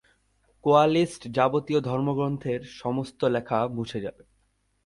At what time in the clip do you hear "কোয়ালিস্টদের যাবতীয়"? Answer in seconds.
0.63-1.79